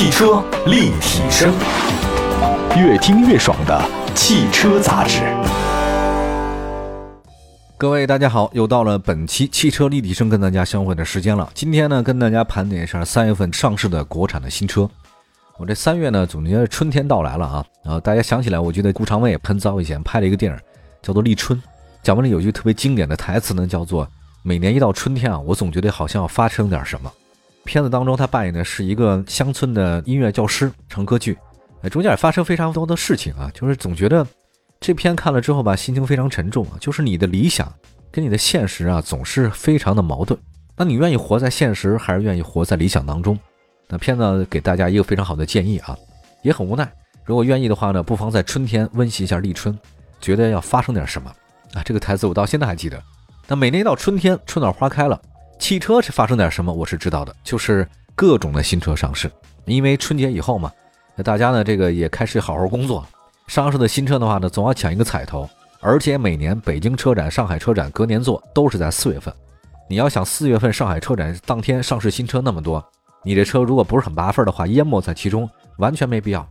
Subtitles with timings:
[0.00, 1.52] 汽车立体声，
[2.74, 5.20] 越听越爽的汽车杂志。
[7.76, 11.50] 各位大家好，又到了本期汽车立体声跟大家相会的时间了。
[11.52, 14.88] 今天呢，跟大家盘点一下三月份上市的国产的新车。
[15.58, 17.62] 我这三月呢，总觉得春天到来了啊。
[17.84, 20.58] 然后大家想起来，我记得顾长卫很早以前拍了一个电影，
[21.02, 21.58] 叫做《立春》，
[22.02, 24.08] 讲完了有句特别经典的台词呢，叫做
[24.42, 27.12] “每年一到春天啊，我总觉得好像要发生点什么”。
[27.64, 31.36] 片子当中，他扮演的是一个乡村的音乐教师，成歌剧。
[31.82, 34.26] 哎，中间也发生非常多的事情啊，就是总觉得
[34.80, 36.76] 这片看了之后吧，心情非常沉重啊。
[36.80, 37.72] 就是你的理想
[38.10, 40.38] 跟你的现实啊，总是非常的矛盾。
[40.76, 43.38] 那你愿意活在现实，还是愿意活在理想当中？
[43.88, 45.96] 那片子给大家一个非常好的建议啊，
[46.42, 46.90] 也很无奈。
[47.24, 49.78] 如果愿意的话呢，不妨在春天温习一下立春，
[50.20, 51.30] 觉得要发生点什么
[51.74, 51.82] 啊。
[51.84, 53.02] 这个台词我到现在还记得。
[53.46, 55.20] 那每年一到春天，春暖花开了。
[55.60, 59.30] 汽车是发生点什么，我是知道的，就是各种的新车上市。
[59.66, 60.72] 因为春节以后嘛，
[61.22, 63.06] 大家呢这个也开始好好工作，
[63.46, 65.48] 上市的新车的话呢，总要抢一个彩头。
[65.80, 69.32] 而且每年北京车展、上海车展隔年做都是在四月份。
[69.86, 72.82] 你要想四月份上海车展当天上市新车那么多，
[73.22, 76.46] 你这车如果不是很拔份的话，淹没在其中完全没必要。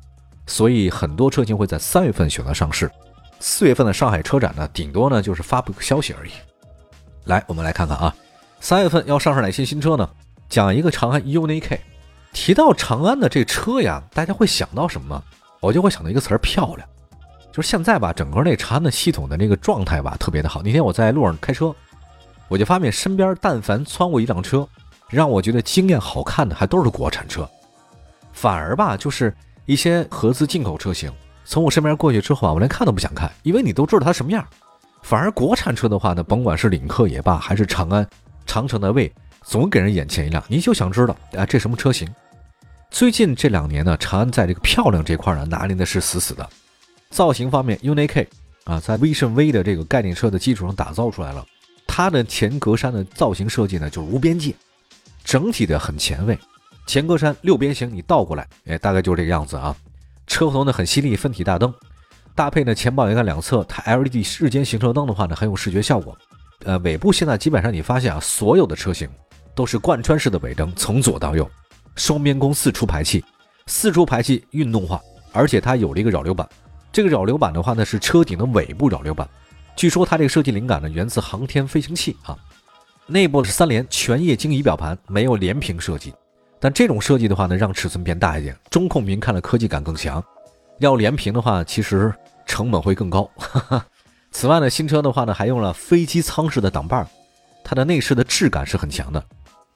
[0.46, 2.90] 所以很多车型会在三月份选择上市。
[3.40, 6.32] 四月份的上海车展呢，顶多呢就是发布个消息而已。
[7.26, 8.16] 来，我们来看看啊。
[8.60, 10.08] 三月份要上市哪些新车呢？
[10.50, 11.80] 讲一个长安 UNI-K。
[12.34, 15.22] 提到长安的这车呀，大家会想到什么？
[15.62, 16.88] 我就会想到一个词儿——漂亮。
[17.52, 20.62] 就是现在吧，整个那长安的系统的那个状态吧，特别的好。
[20.62, 21.74] 那天我在路上开车，
[22.48, 24.68] 我就发现身边但凡穿过一辆车，
[25.10, 27.50] 让我觉得惊艳好看的，还都是国产车。
[28.34, 29.34] 反而吧，就是
[29.66, 31.12] 一些合资进口车型，
[31.46, 34.46] 从我身边过去之后啊，我连看都不想看，因为你都知道它什么样。
[35.02, 38.08] 反而国产车的话呢，甭管是领克也罢，还是长安。
[38.50, 42.09] 长城的魏总给人眼前一亮，你就想知道啊，这什么车型？
[42.89, 46.50] 最近这两年呢，长安在这个漂亮这块呢拿捏的是死死的。
[47.11, 48.27] 造型方面，UNI-K
[48.64, 51.45] 啊，在威胜 V 的这个概念车的基础上打造出来了。
[51.86, 54.55] 它的前格栅的造型设计呢，就是无边界，
[55.23, 56.36] 整体的很前卫。
[56.88, 59.76] 前格栅六边形，你倒过来，哎，大概就是这个样子啊。
[60.26, 61.71] 车头呢很犀利，分体大灯，
[62.33, 66.17] 搭配呢前保险杠两侧它 LED 日间行车灯的话呢，很有视觉效果。
[66.65, 69.09] 呃，尾部现在基本上你发现啊，所有的车型
[69.55, 71.49] 都是贯穿式的尾灯，从左到右，
[71.95, 73.23] 双边弓四出排气，
[73.65, 76.47] 四出排气运动化，而且它有了一个扰流板。
[76.92, 79.27] 这个扰流板的话呢，是车顶的尾部扰流板。
[79.75, 82.37] 据说它这个设计灵感呢，源自航天飞行器啊。
[83.08, 86.14] 内部是三联全液晶仪表盘，没有连屏设计，
[86.59, 90.21] 但这种设计的话呢，让尺寸变大一点，中控屏看了科技感更强。
[90.80, 92.14] 要连屏的话，其实
[92.45, 93.23] 成本会更高。
[93.37, 93.86] 哈哈。
[94.32, 97.08] 此外呢，新车的话呢，还用了飞机舱式的挡把儿，
[97.64, 99.23] 它的内饰的质感是很强的。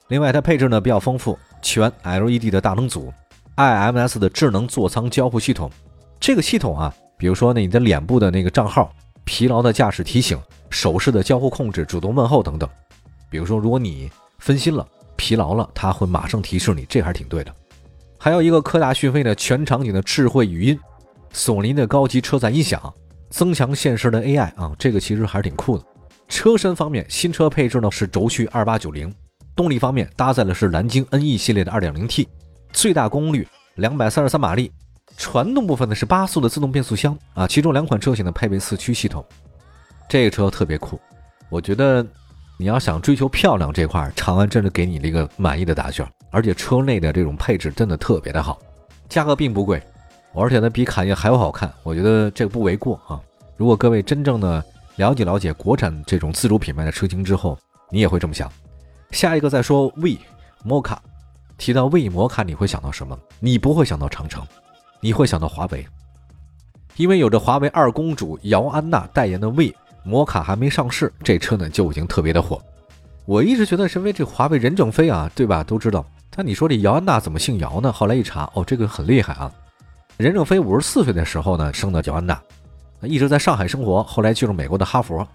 [0.08, 3.12] 另外，它配置呢比较丰富，全 LED 的大灯组
[3.56, 5.70] ，IMS 的智能座舱交互系统。
[6.20, 8.92] 这个系统啊，比如说呢，你的脸部的那个账号、
[9.24, 12.68] 疲劳的驾驶提醒、手势的交互控制、主动问候等等。
[13.28, 17.52] 比如说，如果你分心了、疲劳了，它会马上提示你，这还是挺对的。
[18.18, 20.78] 还有一个科大讯飞的全场景的智慧语音，
[21.32, 22.92] 索尼的高级车载音响。
[23.34, 25.84] 增强现实的 AI 啊，这个其实还是挺酷的。
[26.28, 29.12] 车身方面，新车配置呢是轴距二八九零，
[29.56, 32.28] 动力方面搭载的是蓝鲸 NE 系列的二点零 T，
[32.72, 34.70] 最大功率两百三十三马力。
[35.16, 39.24] 传动部分呢是八速的自动变速箱啊，其中两款车型呢配备四驱系统。
[40.08, 41.00] 这个车特别酷，
[41.48, 42.06] 我觉得
[42.56, 48.60] 你要想追求漂亮这块，长安真的给你了一个满意的答卷，而且车内的这种配置真的特别的好，
[49.08, 49.82] 价格并不贵。
[50.34, 53.20] 而且呢，比卡宴还要好看，我觉得这个不为过啊。
[53.56, 54.62] 如果各位真正的
[54.96, 57.56] 了解了解国产这种自主品牌的车型之后，
[57.90, 58.50] 你也会这么想。
[59.12, 60.18] 下一个再说魏
[60.64, 61.00] 摩卡，
[61.56, 63.16] 提到魏摩卡，你会想到什么？
[63.38, 64.44] 你不会想到长城，
[65.00, 65.86] 你会想到华为，
[66.96, 69.72] 因为有着华为二公主姚安娜代言的魏
[70.02, 72.60] 摩卡还没上市，这车呢就已经特别的火。
[73.24, 75.62] 我一直觉得，身为这华为任正非啊，对吧？
[75.62, 76.04] 都知道。
[76.28, 77.92] 但你说这姚安娜怎么姓姚呢？
[77.92, 79.52] 后来一查，哦，这个很厉害啊。
[80.16, 82.40] 任正非五十四岁的时候呢，生的姚安娜，
[83.02, 85.26] 一直在上海生活，后来进入美国的哈佛。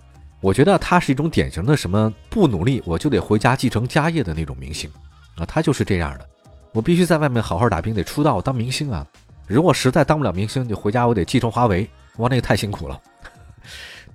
[0.41, 4.89] 我觉得他是一种典型的什么不努力我就得回家继承家业的那种明星
[5.35, 6.25] 啊，他就是这样的。
[6.71, 9.05] 我必须在外面好好打拼，得出道当明星啊。
[9.47, 11.89] 如果实在当不了明星，就回家我得继承华为。
[12.17, 12.97] 哇，那个太辛苦了。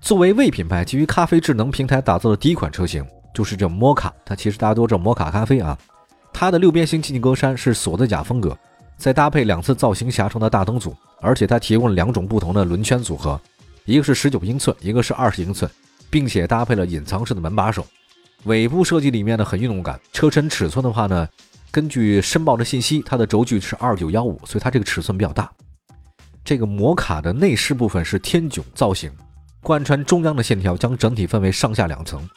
[0.00, 4.10] 作为未品牌基于咖啡智能平台打造的第一款车型，就是这摩卡。
[4.24, 5.76] 它其实大家都知道摩卡咖啡啊，
[6.32, 8.56] 它的六边形进气格栅是锁子甲风格。
[8.96, 13.40] 再搭配两次造型狭长的大灯组，而且它提供了两种不同的轮圈组合，
[13.84, 15.70] 一个是十九英寸，一个是二十英寸，
[16.10, 17.86] 并且搭配了隐藏式的门把手。
[18.44, 21.28] 尾部设计里面呢很运动感，车身尺寸的话呢，
[21.70, 25.50] 根据申报的信息，它的轴距是二九幺五，所以它这个尺寸比较大。
[26.44, 29.10] 这个摩卡的内饰部分是天迥造型，
[29.62, 32.28] 贯穿中央的线条将整体分为上下两层，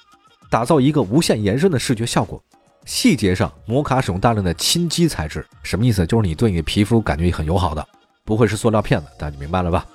[0.50, 2.42] 打造一个无限延伸的视觉效果。
[2.88, 6.08] 细节上，摩卡使用大量的亲肌材质，什么意思？
[6.08, 7.86] 就是你对你的皮肤感觉很友好的，
[8.24, 9.86] 不会是塑料片子，大家明白了吧？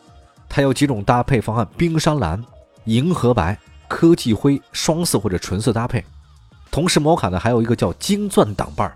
[0.46, 2.44] 它有几种搭配方案：冰山蓝、
[2.84, 3.58] 银河白、
[3.88, 6.04] 科技灰、双色或者纯色搭配。
[6.70, 8.94] 同时，摩卡呢还有一个叫金钻挡把，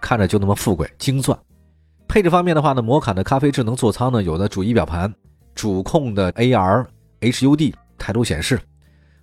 [0.00, 1.38] 看着就那么富贵，金钻。
[2.08, 5.14] 配置方面的话呢，摩卡的咖啡智能座舱呢有的主仪表盘、
[5.54, 6.86] 主控的 AR
[7.20, 8.58] HUD 抬头显示，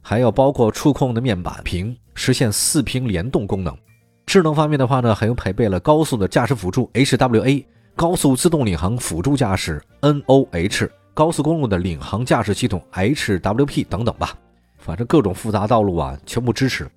[0.04, 3.76] 还有包括触控的面板屏，实现四屏联动功能。
[4.26, 7.64] 智能方面的话呢，还有配备了高速的驾驶辅助 HWA、
[7.96, 14.34] 高速自动领航辅助驾驶 NOH、高速公路的领航驾驶系统 HWP 等等吧，
[14.78, 16.90] 反正各种复杂道路啊全部支持。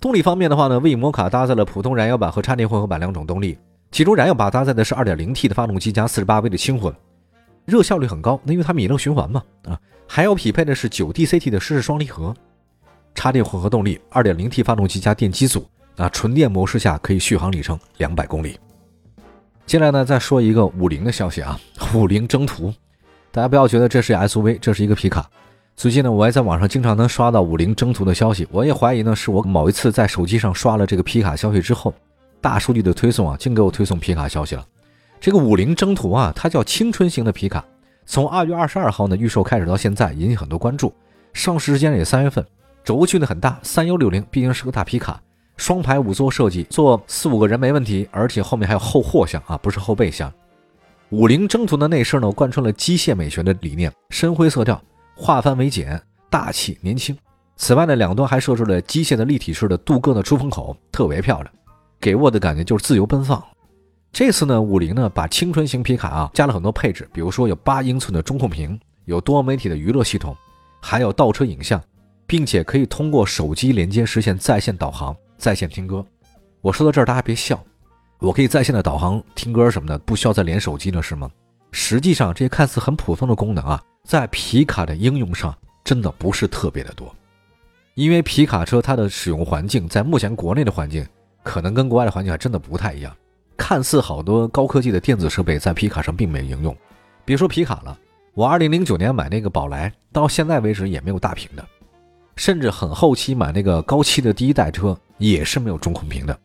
[0.00, 3.58] 动力方面的话呢，为摩卡搭载了普通燃油版和插电混合版两种动力，
[3.90, 6.94] 其中燃油版搭载的是 2.0T 的发动机加 48V 的轻混，
[7.66, 12.34] 热效率很高，那因为它米勒循环嘛啊，还要匹配的是 9DCT 的湿式双离合，
[13.14, 15.66] 插电混合动力 2.0T 发动机加电机组。
[15.96, 18.58] 啊，纯电模式下可以续航里程两百公里。
[19.66, 21.58] 接下来呢，再说一个五菱的消息啊，
[21.94, 22.72] 五菱征途，
[23.30, 25.28] 大家不要觉得这是 SUV，这是一个皮卡。
[25.76, 31.94] 最近呢，我也在网上经常能刷到五菱征途的消息，我也怀疑呢，是我某一次在手机上刷了这个皮卡消息之后，
[32.40, 34.66] 大数据的推送啊，竟给我推送皮卡消息了。
[35.20, 37.64] 这个五菱征途啊，它叫青春型的皮卡，
[38.04, 40.92] 从二月二十二号呢预售开始到现在，引起很多关注。
[41.32, 42.44] 上市时间也三月份，
[42.84, 45.18] 轴距呢很大，三幺六零，毕竟是个大皮卡。
[45.56, 50.32] 双排五座设计，坐四五个人没问题，而且后面还有后货箱啊，不是后备箱。
[51.10, 54.82] 五菱征途的内饰呢，贯穿了机械美学的理念，深灰色调，
[55.14, 56.00] 化繁为简，
[56.30, 57.16] 大气年轻。
[57.56, 61.54] 此外呢，两端还设置了机械的立体式的镀铬的出风口，特别漂亮，
[62.00, 63.40] 给我的感觉就是自由奔放。
[64.10, 70.36] 这次呢，五菱呢把青春型皮卡啊加了很多配置，比如说有八英寸的中控屏，有多媒体的娱乐系统，
[70.80, 71.80] 还有倒车影像，
[72.26, 75.14] 并且可以通过手机连接实现在线导航。
[75.42, 76.06] 在线听歌，
[76.60, 77.60] 我说到这儿，大家别笑，
[78.20, 81.28] 我可以在线的导航、听歌什么的，不需要再连手机了，是吗？
[81.72, 85.52] 实际上，这些看似很普通的功能啊，在皮卡的应用上
[85.82, 87.12] 真的不是特别的多，
[87.94, 91.04] 因为皮卡车它的使用环境，在目前国内的环境，
[91.42, 93.12] 可能跟国外的环境还真的不太一样。
[93.56, 96.76] 看似好多高科技的电子设备在皮卡上并没有应用，
[97.24, 97.98] 别说皮卡了，
[98.34, 101.66] 我二零零九年买那个宝来，到现在为止也没有大屏的。
[102.36, 106.38] 甚至很后期买那个高七的第一代车也是没有中控屏的，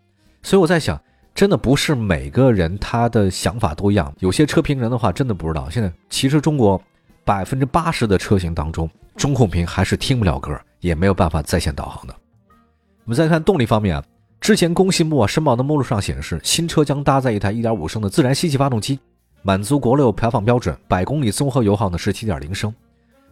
[0.44, 1.00] 所以我在想，
[1.34, 4.14] 真的不是每个人他的想法都一样。
[4.20, 6.82] 有些车评人的话真的不知道，现在其实中国
[7.24, 12.16] 百分之八十的车型当中，中控屏还是听不了歌，也没有办法在线导航的。
[13.06, 14.04] 我们再看动力方面啊，
[14.42, 19.00] 之前工信部啊申报的目录上显示，新车将搭载一台1.5升的自然吸气发动机，
[19.42, 22.74] 满足国六排放标准，百公里综合油耗呢是7.0升。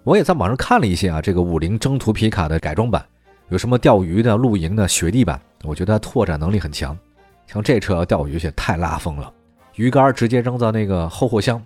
[0.05, 3.03] 我也在网上看了一些啊，这个五菱征途皮卡的改装版，
[3.49, 6.95] 有什么钓鱼的、露营的、雪地版，我觉得拓展能力很强。
[7.47, 9.33] 像这车要钓鱼去太拉风了，
[9.73, 11.59] 鱼竿直接扔到那个后货箱，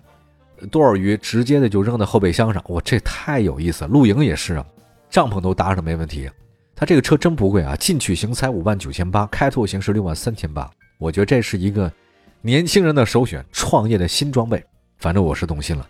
[0.70, 3.90] 多少鱼直接的就扔到后备箱上，哇，这太有意思了。
[3.90, 4.64] 露营也是啊，
[5.10, 6.30] 帐篷都搭上没问题。
[6.74, 10.70] 它这个车真不贵啊，进取型才五万九千八，开拓型是六万三千八。
[10.98, 11.92] 我觉得这是一个
[12.40, 14.64] 年轻人的首选，创业的新装备。
[14.96, 15.86] 反正我是动心了。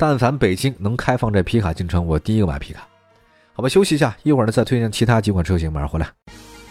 [0.00, 2.86] 但凡北京能开放这皮卡进城，我第一个买皮卡。
[3.52, 6.08] 好吧，休息一下，一会儿呢再推荐其他几款车型，马上回来。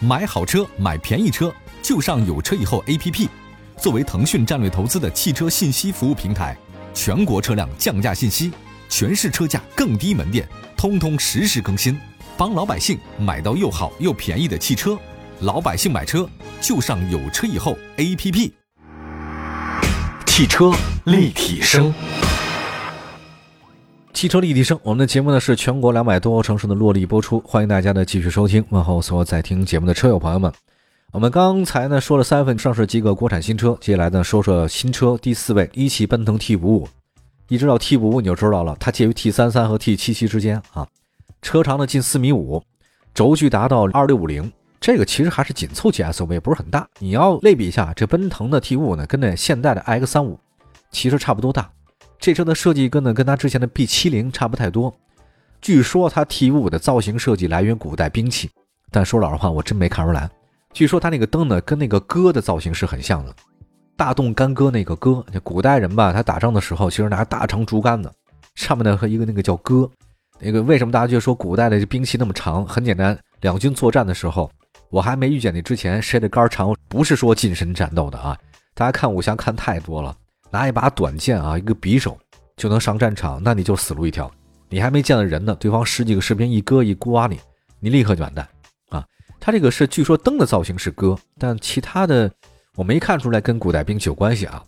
[0.00, 3.28] 买好车，买便宜车，就上有车以后 APP。
[3.76, 6.56] 作为腾讯战略投资的汽车信息服务平台，
[6.94, 8.50] 全国车辆降价信息，
[8.88, 12.00] 全市车价更低门店，通通实时更新，
[12.38, 14.98] 帮老百姓买到又好又便宜的汽车。
[15.40, 16.26] 老百姓买车
[16.62, 18.52] 就上有车以后 APP。
[20.24, 20.72] 汽车
[21.04, 21.92] 立体声。
[24.18, 28.64] 汽车立体声，我们的节目呢是全国两百多个城市的落地播出，欢迎大家的继续收听。
[28.70, 30.52] 问候所有在听节目的车友朋友们。
[31.12, 36.88] 我们刚才呢说了三月份上市几个国产新车，接下来呢说说新车第四位，一汽奔腾 T 五五。
[37.46, 40.84] 一知道 T 五五你就知道了，它介于 T 三三和 T 七七之间啊，
[41.40, 42.60] 车长呢近四米五，
[43.14, 46.88] 轴距达到二六五零，这个其实还是紧凑级 SUV，不是很大。
[46.98, 50.40] 你要类比一下，这奔腾的 T 五五呢，跟那现代的 X 三五
[50.90, 51.70] 其实差不多大。
[52.18, 54.94] 这车的设计跟呢跟它之前的 B 七零差不太多，
[55.60, 58.50] 据说它 T 五五的造型设计来源古代兵器，
[58.90, 60.28] 但说老实话我真没看出来。
[60.72, 63.34] 据说它那个灯呢跟那个戈的造型是很像的，
[63.96, 68.12] 大动干戈那个戈，古代人吧他打仗的时候其实拿大长竹竿子，
[68.54, 69.88] 上面呢和一个那个叫戈，
[70.38, 72.66] 那个为什么大家就说古代的兵器那么长？
[72.66, 74.50] 很简单，两军作战的时候，
[74.90, 78.36] 我还没遇见你之前，谁的杆长不是说近身战斗的啊？
[78.74, 80.14] 大家看武侠看太多了，
[80.50, 82.18] 拿一把短剑啊，一个匕首
[82.56, 84.30] 就能上战场，那你就死路一条。
[84.68, 87.38] 你还没见到人呢，对方十几个士兵一割一刮你，
[87.80, 88.46] 你立刻就完蛋
[88.90, 89.04] 啊！
[89.40, 92.30] 他这个是据说灯的造型是割，但其他的
[92.74, 94.62] 我没看出来跟古代兵器有关系啊。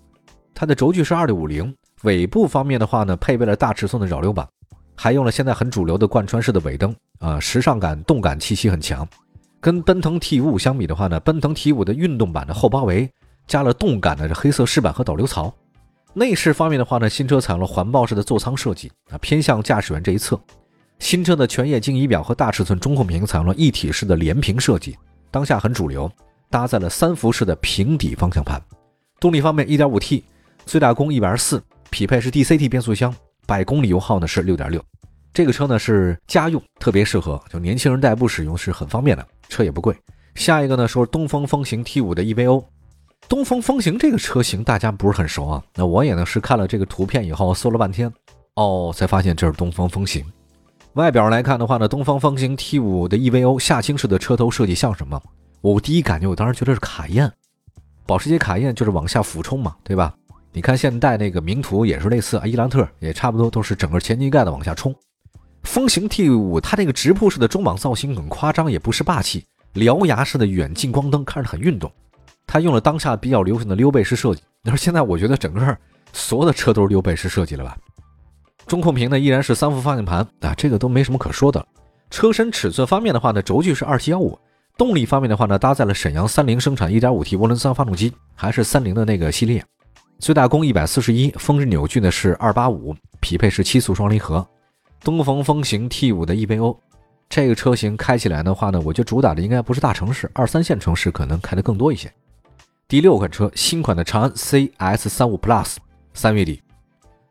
[0.54, 4.48] 它的轴距是二六五零，尾部方面的话呢，配备了大尺寸的扰流板，
[4.94, 9.06] 还用了现在很主流的贯穿式的尾灯啊，时尚感、动感气息很强。
[9.60, 13.10] 跟奔腾 T 五相比的话呢，奔腾 T 五的运动版的后包围
[13.46, 15.54] 加了动感的黑色饰板和导流槽。
[16.12, 20.38] 内饰方面的话呢，新车采用了环抱式的座舱设计啊，偏向驾驶员这一侧。
[20.98, 24.98] 新车的全液晶仪表和大尺寸中控屏采用了一体式的连屏设计，
[25.30, 26.10] 当下很主流，
[26.50, 28.60] 搭载了三辐式的平底方向盘。
[29.18, 30.22] 动力方面，1.5T
[30.66, 33.14] 最大功124，匹配是 DCT 变速箱，
[33.46, 34.80] 百公里油耗呢是6.6。
[35.32, 39.26] 这个车呢是家用，特别适合就年轻人代步使用是很方便的。
[39.48, 39.96] 车也不贵。
[40.34, 42.64] 下一个呢，说东风风行 T5 的 EVO。
[43.30, 45.62] 东风风行这个车型大家不是很熟啊。
[45.76, 48.12] 那我也呢是看了这个图片以后搜了半天，
[48.56, 50.24] 哦，才发现这是东风风行。
[50.94, 55.22] 外表来看的话呢，东风风行 T5 的 EVO 下倾式的车头设计像什么？
[55.60, 57.32] 我第一感觉，我当时觉得是卡宴。
[58.04, 60.12] 保时捷卡宴就是往下俯冲嘛，对吧？
[60.52, 64.92] 你看现代那个名图也是类似啊，伊兰特也差不多都是整个前机盖的往下冲。
[65.62, 69.44] 风行 T5 它那个直瀑式的中网造型很夸张，也不失霸气。
[69.74, 71.88] 獠牙式的远近光灯看着很运动。
[72.46, 74.42] 它用了当下比较流行的溜背式设计。
[74.62, 75.76] 你说现在我觉得整个
[76.12, 77.76] 所有的车都是溜背式设计了吧？
[78.66, 81.64] 中控屏呢依然是三副方向盘啊，这个都没什么可说的。
[82.10, 84.38] 车身尺寸方面的话呢，轴距是二七幺五。
[84.76, 89.62] 动力方面的话呢，搭载了沈阳三菱生产 1.5T 涡轮增压发动机，还是三菱的那个系列。
[90.18, 94.46] 最大功一百四十一，峰值扭矩呢是二八五，匹配是七速双离合。
[95.02, 96.76] 东风风行 T5 的 EVO，
[97.28, 102.12] 这个车型开起来的话呢，我觉得主打的应该不是大城市，二三线城市可能开的更多一些。
[102.90, 105.76] 第六款车，新款的长安 CS35 Plus，
[106.12, 106.60] 三月底，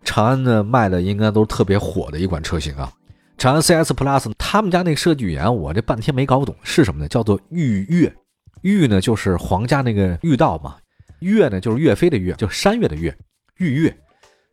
[0.06, 2.90] 长安呢卖的应该都是特别火的一款车型啊。
[3.38, 7.10] 长安 CS Plus，他们家那个设计语言我这半天没搞懂是什么呢？
[7.10, 8.16] 叫做御岳，
[8.62, 10.78] 御呢就是皇家那个御道嘛，
[11.20, 13.14] 岳呢就是岳飞的岳，就山岳的岳，
[13.58, 13.98] 御岳。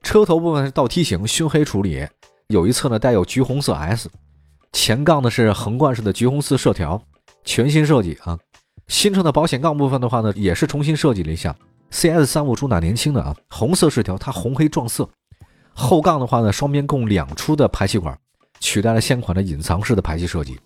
[0.02, 2.04] 车头部分是倒梯形，熏黑处理。
[2.48, 4.10] 有一侧呢带有橘红色 S，
[4.72, 7.00] 前杠呢是横贯式的橘红色色条，
[7.44, 8.36] 全新设计啊。
[8.88, 11.54] 新车的保险杠部分的话呢也是重新设计了一下。
[11.90, 15.08] CS 三五主打年轻的啊，红色饰条，它红黑撞色。
[15.72, 18.16] 后杠的话呢双边共两出的排气管，
[18.60, 20.58] 取代了现款的隐藏式的排气设计。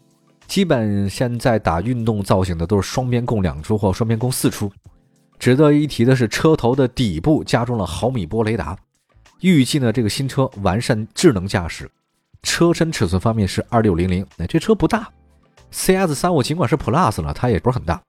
[0.47, 4.71] 基本现在打运动造型的都是双边共两出或双边共四出。
[5.39, 8.77] 值得一提的是车头的底部加装了毫米波雷达。
[9.41, 11.91] 预计呢，这个新车完善智能驾驶，
[12.43, 15.11] 车身尺寸方面是二六零零，哎，这车不大。
[15.71, 18.01] CS 三五尽管是 Plus 了，它也不是很大。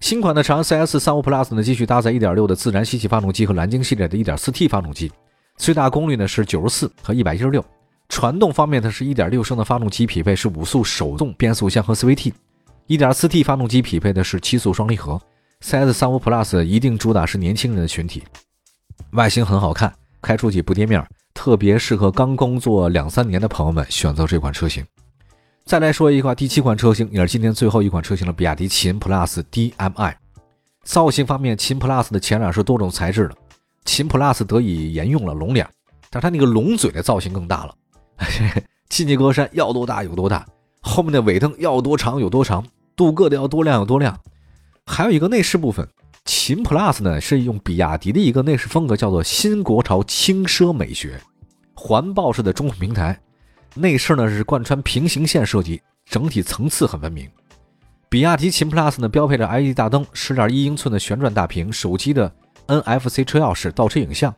[0.00, 5.10] 新款的长安 CS 三五 Plus 呢，继续搭载一点六的自然吸气发动机和蓝鲸系列的一点四 T 发动机，
[5.56, 7.64] 最大功率呢是九十四和一百一十六。
[8.08, 12.32] 传动方面，它是一点六升的发动机，匹配是五速手动变速箱和 CVT；
[12.86, 15.20] 一点四 T 发动机匹配的是七速双离合。
[15.60, 18.24] CS 三五 Plus 一定主打是年轻人的群体，
[19.12, 19.92] 外形很好看。
[20.22, 24.84] 开出去不跌面，特别适合刚工作两三年的朋友们选择这款车型。
[25.64, 30.16] 再来说一款第七款车型，也是今天最后一款车型了，比亚迪秦 PLUS DM-i。
[30.82, 33.34] 造型方面，秦 PLUS 的前脸是多种材质的，
[33.84, 35.68] 秦 PLUS 得以沿用了龙脸，
[36.10, 37.74] 但它那个龙嘴的造型更大了。
[38.88, 40.44] 进 气格栅要多大有多大，
[40.80, 44.18] 后面的尾灯要多长有多长，镀铬的要多亮有多亮。
[44.86, 45.86] 还有一个内饰部分。
[46.26, 51.18] 秦 PLUS 呢是用比亚迪的一个内饰风格，叫做新国潮轻奢美学，
[51.74, 53.18] 环抱式的中控平台，
[53.74, 57.28] 内饰呢是贯穿平行线设计，整体层次很分明。
[58.08, 62.32] 比亚迪秦 PLUS 呢标配着 LED 大灯，十点一英寸的旋转大屏，手机的
[62.66, 64.34] NFC 车钥匙、倒车影像。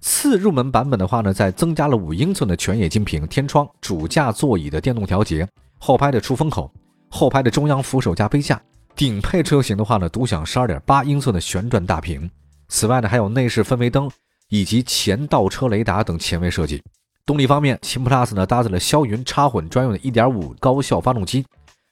[0.00, 5.48] 次入门版本的话呢，在增加了五英寸的全液晶屏、天窗、主驾座椅的电动调节、
[5.78, 6.68] 后排的出风口、
[7.08, 8.60] 后排的中央扶手加杯架。
[8.96, 12.28] 顶配车型的话呢，独享十二点八英寸的旋转大屏。
[12.68, 14.10] 此外呢，还有内饰氛围灯
[14.48, 16.82] 以及前倒车雷达等前卫设计。
[17.24, 21.46] 动力方面，秦 PLUS 呢搭载了霄云插混专用的1.5高效发动机，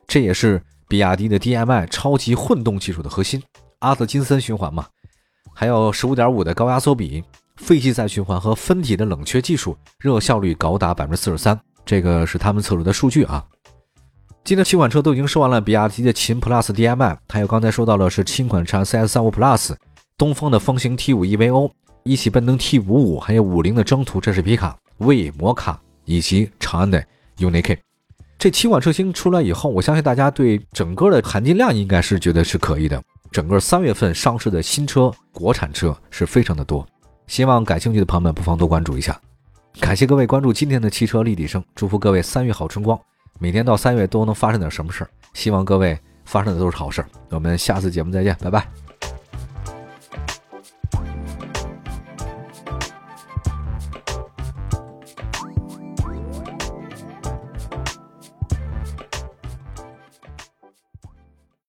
[0.07, 3.41] 这也是比亚迪的 DM-i 超级混动技术的核心。
[3.79, 4.87] 阿特金森循环嘛，
[5.55, 7.23] 还有15.5的高压缩比、
[7.57, 11.59] 废气再循环和分体的冷却技术，热效率高达百分之四十三。
[11.87, 13.45] 这个是他们测出的数据啊。
[14.43, 19.75] 今天七款车都已经说完了，比亚迪的秦 PLUS DM-i，还有刚才说到了是新款长安 CS35 Plus，
[20.19, 21.71] 东风的风行 T5 EVO，
[22.03, 27.05] 一汽奔腾 T55，还有五菱的征途，这是皮卡、魏摩卡以及长安的
[27.37, 27.79] UNI-K。
[28.39, 33.03] 这七款车型出来以后，我相信大家对整个的含金量应该是觉得是可以的。
[33.31, 36.87] 整个三月份上市的新车，国产车是非常的多，
[37.27, 39.21] 希望感兴趣的朋友们不妨多关注一下。
[39.79, 42.99] 感谢各位关注今天的汽车立体声，祝福各位三月好春光，
[43.39, 47.09] 每天到三月都能发生点什么事儿，希望各位发生的都是好事儿。
[47.29, 48.90] 我们下次节目再见，拜拜。